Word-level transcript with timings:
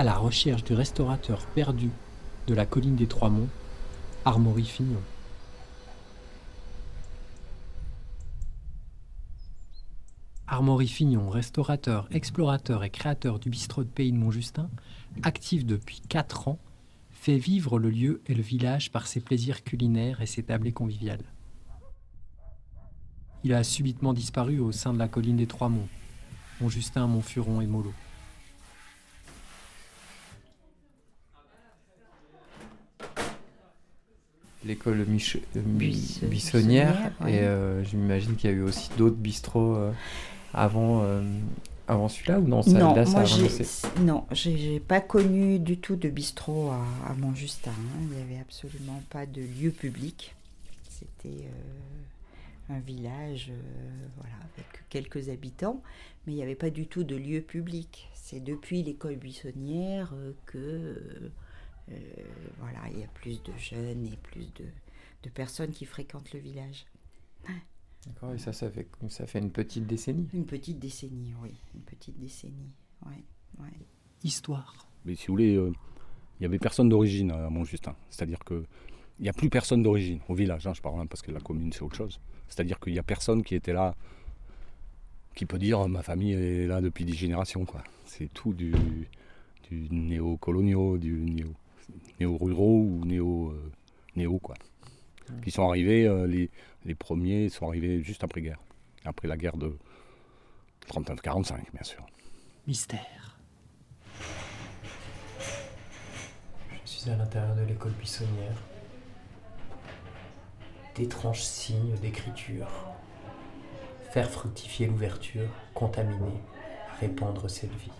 À 0.00 0.02
la 0.02 0.16
recherche 0.16 0.64
du 0.64 0.72
restaurateur 0.72 1.44
perdu 1.48 1.90
de 2.46 2.54
la 2.54 2.64
colline 2.64 2.96
des 2.96 3.06
Trois 3.06 3.28
Monts, 3.28 3.50
Armory 4.24 4.64
Fignon. 4.64 5.02
Armory 10.46 10.88
Fignon, 10.88 11.28
restaurateur, 11.28 12.08
explorateur 12.12 12.82
et 12.82 12.88
créateur 12.88 13.38
du 13.38 13.50
bistrot 13.50 13.84
de 13.84 13.90
Pays 13.90 14.10
de 14.10 14.16
Montjustin, 14.16 14.70
actif 15.22 15.66
depuis 15.66 16.00
4 16.08 16.48
ans, 16.48 16.58
fait 17.10 17.36
vivre 17.36 17.78
le 17.78 17.90
lieu 17.90 18.22
et 18.24 18.32
le 18.32 18.42
village 18.42 18.90
par 18.90 19.06
ses 19.06 19.20
plaisirs 19.20 19.62
culinaires 19.64 20.22
et 20.22 20.26
ses 20.26 20.44
tablées 20.44 20.72
conviviales. 20.72 21.26
Il 23.44 23.52
a 23.52 23.62
subitement 23.62 24.14
disparu 24.14 24.60
au 24.60 24.72
sein 24.72 24.94
de 24.94 24.98
la 24.98 25.08
colline 25.08 25.36
des 25.36 25.46
Trois 25.46 25.68
Monts, 25.68 25.88
Montjustin, 26.62 27.06
Montfuron 27.06 27.60
et 27.60 27.66
Mollo. 27.66 27.92
L'école 34.64 35.04
Mich- 35.06 35.38
euh, 35.56 35.60
buissonnière, 35.64 36.28
buissonnière, 36.30 37.12
ouais. 37.22 37.34
et 37.34 37.38
euh, 37.40 37.82
j'imagine 37.84 38.36
qu'il 38.36 38.50
y 38.50 38.52
a 38.52 38.56
eu 38.56 38.62
aussi 38.62 38.90
d'autres 38.98 39.16
bistrots 39.16 39.74
euh, 39.76 39.90
avant, 40.52 41.02
euh, 41.02 41.22
avant 41.88 42.08
celui-là 42.08 42.40
ou 42.40 42.46
non 42.46 42.62
ça, 42.62 42.78
non, 42.78 42.94
là, 42.94 43.06
ça 43.06 43.12
moi 43.12 43.22
a 43.22 44.00
non, 44.02 44.26
j'ai 44.32 44.78
pas 44.80 45.00
connu 45.00 45.58
du 45.58 45.78
tout 45.78 45.96
de 45.96 46.10
bistrot 46.10 46.70
à, 46.70 47.10
à 47.10 47.14
Montjustin. 47.14 47.70
hein. 47.70 47.98
Il 48.10 48.16
n'y 48.16 48.22
avait 48.22 48.40
absolument 48.40 49.02
pas 49.08 49.24
de 49.24 49.40
lieu 49.40 49.70
public. 49.70 50.34
C'était 50.90 51.46
un 52.68 52.78
village, 52.80 53.50
voilà, 54.18 54.34
avec 54.54 54.82
quelques 54.90 55.30
habitants, 55.30 55.82
mais 56.26 56.34
il 56.34 56.36
n'y 56.36 56.42
avait 56.42 56.54
pas 56.54 56.68
du 56.70 56.86
tout 56.86 57.02
de 57.04 57.16
lieu 57.16 57.40
public. 57.40 58.08
C'est 58.14 58.44
depuis 58.44 58.82
l'école 58.82 59.16
buissonnière 59.16 60.12
que 60.44 61.30
voilà, 62.58 62.80
il 62.92 63.00
y 63.00 63.04
a 63.04 63.08
plus 63.08 63.42
de 63.42 63.52
jeunes 63.58 64.06
et 64.06 64.16
plus 64.22 64.52
de, 64.54 64.64
de 65.24 65.30
personnes 65.30 65.70
qui 65.72 65.84
fréquentent 65.84 66.32
le 66.32 66.40
village. 66.40 66.86
D'accord, 68.06 68.32
et 68.32 68.38
ça, 68.38 68.52
ça 68.52 68.70
fait, 68.70 68.86
ça 69.08 69.26
fait 69.26 69.38
une 69.40 69.50
petite 69.50 69.86
décennie. 69.86 70.28
Une 70.32 70.46
petite 70.46 70.78
décennie, 70.78 71.34
oui, 71.42 71.54
une 71.74 71.82
petite 71.82 72.18
décennie. 72.18 72.72
Ouais, 73.06 73.22
ouais. 73.58 73.72
Histoire. 74.24 74.86
Mais 75.04 75.14
si 75.14 75.26
vous 75.26 75.34
voulez, 75.34 75.54
euh, 75.56 75.72
il 76.38 76.42
n'y 76.42 76.46
avait 76.46 76.58
personne 76.58 76.88
d'origine 76.88 77.30
à 77.30 77.50
Montjustin. 77.50 77.94
C'est-à-dire 78.08 78.38
que 78.44 78.64
il 79.18 79.24
n'y 79.24 79.28
a 79.28 79.34
plus 79.34 79.50
personne 79.50 79.82
d'origine 79.82 80.20
au 80.28 80.34
village, 80.34 80.66
hein, 80.66 80.72
je 80.72 80.80
parle 80.80 80.98
hein, 80.98 81.06
parce 81.06 81.20
que 81.20 81.30
la 81.30 81.40
commune 81.40 81.72
c'est 81.74 81.82
autre 81.82 81.96
chose. 81.96 82.20
C'est-à-dire 82.48 82.80
qu'il 82.80 82.94
n'y 82.94 82.98
a 82.98 83.02
personne 83.02 83.42
qui 83.42 83.54
était 83.54 83.74
là, 83.74 83.94
qui 85.34 85.44
peut 85.44 85.58
dire 85.58 85.86
ma 85.88 86.02
famille 86.02 86.32
est 86.32 86.66
là 86.66 86.80
depuis 86.80 87.04
des 87.04 87.12
générations. 87.12 87.66
quoi. 87.66 87.84
C'est 88.06 88.32
tout 88.32 88.54
du, 88.54 88.72
du 89.70 89.88
néo-coloniaux, 89.90 90.96
du 90.96 91.12
néo- 91.20 91.52
néo-ruraux 92.18 92.80
ou 92.80 93.04
néo, 93.04 93.50
euh, 93.50 93.72
néo 94.16 94.38
quoi. 94.38 94.54
Qui 95.44 95.50
sont 95.50 95.68
arrivés, 95.68 96.06
euh, 96.06 96.26
les, 96.26 96.50
les 96.84 96.94
premiers 96.94 97.48
sont 97.48 97.68
arrivés 97.68 98.02
juste 98.02 98.24
après-guerre. 98.24 98.58
Après 99.04 99.28
la 99.28 99.36
guerre 99.36 99.56
de 99.56 99.76
39-45 100.88 101.54
bien 101.72 101.82
sûr. 101.82 102.04
Mystère. 102.66 103.38
Je 106.84 106.90
suis 106.90 107.10
à 107.10 107.16
l'intérieur 107.16 107.54
de 107.54 107.62
l'école 107.62 107.92
buissonnière. 107.92 108.56
D'étranges 110.94 111.42
signes 111.42 111.94
d'écriture. 112.02 112.68
Faire 114.10 114.28
fructifier 114.28 114.88
l'ouverture, 114.88 115.48
contaminer, 115.72 116.40
répandre 116.98 117.48
cette 117.48 117.72
vie. 117.76 117.92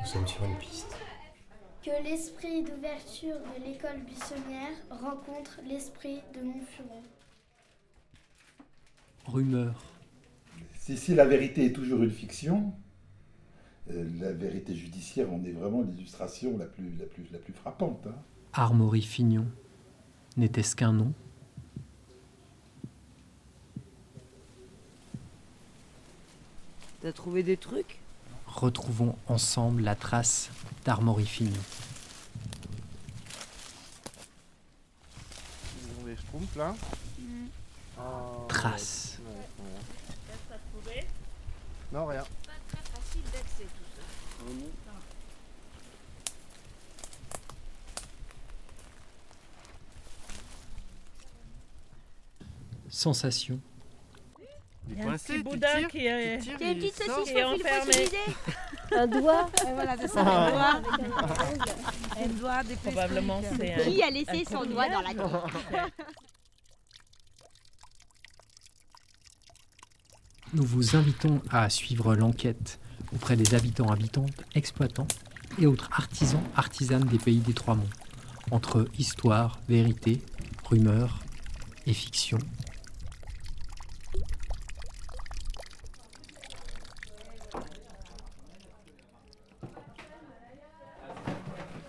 Nous 0.00 0.06
sommes 0.06 0.26
sur 0.28 0.44
une 0.44 0.56
piste. 0.56 0.96
Que 1.86 2.02
l'esprit 2.02 2.64
d'ouverture 2.64 3.36
de 3.36 3.64
l'école 3.64 4.00
buissonnière 4.00 4.72
rencontre 4.90 5.60
l'esprit 5.68 6.18
de 6.34 6.40
Montfuron. 6.40 7.00
Rumeur. 9.24 9.84
Si, 10.80 10.96
si 10.96 11.14
la 11.14 11.24
vérité 11.26 11.66
est 11.66 11.72
toujours 11.72 12.02
une 12.02 12.10
fiction, 12.10 12.72
euh, 13.92 14.04
la 14.18 14.32
vérité 14.32 14.74
judiciaire 14.74 15.32
en 15.32 15.44
est 15.44 15.52
vraiment 15.52 15.82
l'illustration 15.82 16.58
la 16.58 16.66
plus, 16.66 16.90
la, 16.98 17.06
plus, 17.06 17.24
la 17.30 17.38
plus 17.38 17.52
frappante. 17.52 18.04
hein. 18.08 18.16
Armory 18.54 19.02
Fignon. 19.02 19.46
N'était-ce 20.36 20.74
qu'un 20.74 20.92
nom? 20.92 21.12
T'as 27.00 27.12
trouvé 27.12 27.44
des 27.44 27.56
trucs? 27.56 28.00
Retrouvons 28.56 29.14
ensemble 29.28 29.82
la 29.82 29.94
trace 29.94 30.48
schtroumpfs 36.16 36.56
là 36.56 36.74
Ah, 37.98 38.02
Trace. 38.48 39.18
Non, 41.92 42.06
rien. 42.06 42.22
Pas 42.22 42.52
très 42.68 42.82
facile 42.90 43.22
d'accès 43.30 43.64
tout 43.64 43.84
ça. 43.94 44.02
Sensation. 52.88 53.60
Il 54.96 55.04
y 55.04 55.06
a 55.06 55.10
un 55.12 55.18
petit 55.18 55.42
boudin 55.42 55.82
qui 55.90 56.06
est- 56.06 56.38
tu 56.38 56.44
tires, 56.44 56.56
qui 56.58 56.64
est 56.64 56.72
une 56.72 56.82
il 56.82 56.90
petite 56.90 57.02
saucisse 57.02 57.32
Qui 57.32 57.38
est 57.38 57.44
enfermé. 57.44 57.92
fossilisée. 57.92 58.16
Un 58.96 59.06
doigt. 59.06 59.50
voilà, 59.74 59.96
c'est 60.00 60.08
ça, 60.08 60.20
un 60.20 60.50
doigt. 60.50 60.82
Un 62.18 62.28
doigt 62.28 62.62
des 62.64 62.76
Probablement 62.76 63.40
c'est 63.58 63.74
un. 63.74 63.78
Qui 63.90 64.02
a 64.02 64.10
laissé 64.10 64.44
son 64.50 64.64
doigt 64.64 64.88
dans 64.88 65.02
la 65.02 65.12
coquillage. 65.14 65.90
Nous 70.54 70.64
vous 70.64 70.96
invitons 70.96 71.42
à 71.50 71.68
suivre 71.68 72.14
l'enquête 72.14 72.78
auprès 73.12 73.36
des 73.36 73.54
habitants, 73.54 73.88
habitantes, 73.90 74.42
exploitants 74.54 75.08
et 75.58 75.66
autres 75.66 75.88
artisans, 75.92 76.42
artisanes 76.56 77.04
des 77.04 77.18
pays 77.18 77.38
des 77.40 77.52
Trois 77.52 77.74
Monts, 77.74 77.88
entre 78.50 78.86
histoire, 78.98 79.58
vérité, 79.68 80.22
rumeur 80.64 81.18
et 81.86 81.92
fiction. 81.92 82.38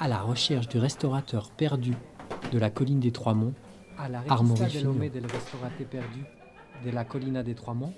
À 0.00 0.08
la 0.08 0.20
recherche 0.22 0.66
du 0.68 0.78
restaurateur 0.78 1.50
perdu 1.50 1.94
de 2.52 2.58
la 2.58 2.70
colline 2.70 3.00
des 3.00 3.12
Trois 3.12 3.34
Monts, 3.34 3.52
À 3.98 4.08
la 4.08 4.22
Armory 4.28 4.60
revista 4.60 4.64
del 4.64 4.70
Fignon. 4.72 4.92
nome 4.94 5.10
del 5.10 5.26
restaurante 5.26 5.84
perdu 5.90 6.24
de 6.84 6.90
la 6.90 7.04
collina 7.04 7.42
des 7.42 7.54
Trois 7.54 7.74
Monts. 7.74 7.92